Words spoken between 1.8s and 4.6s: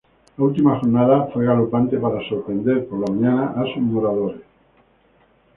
para sorprender, por la mañana, a sus moradores.